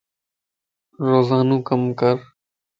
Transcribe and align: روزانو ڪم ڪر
روزانو 1.07 1.57
ڪم 1.67 1.81
ڪر 1.99 2.15